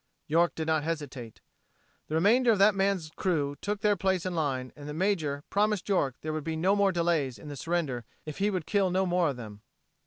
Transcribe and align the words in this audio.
York 0.25 0.55
did 0.55 0.65
not 0.65 0.81
hesitate. 0.83 1.41
The 2.07 2.15
remainder 2.15 2.51
of 2.51 2.57
that 2.57 2.75
gun's 2.75 3.11
crew 3.15 3.55
took 3.61 3.81
their 3.81 3.95
place 3.95 4.25
in 4.25 4.33
line, 4.33 4.73
and 4.75 4.89
the 4.89 4.95
major 4.95 5.43
promised 5.51 5.87
York 5.87 6.15
there 6.21 6.33
would 6.33 6.43
be 6.43 6.55
no 6.55 6.75
more 6.75 6.91
delays 6.91 7.37
in 7.37 7.49
the 7.49 7.55
surrenders 7.55 8.03
if 8.25 8.39
he 8.39 8.49
would 8.49 8.65
kill 8.65 8.89
no 8.89 9.05
more 9.05 9.29
of 9.29 9.37
them. 9.37 9.61